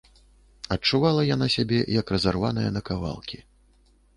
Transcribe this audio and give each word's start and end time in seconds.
Адчувала 0.75 1.21
яна 1.35 1.47
сябе, 1.55 1.79
як 1.99 2.15
разарваная 2.15 2.67
на 2.79 2.85
кавалкі. 2.89 3.37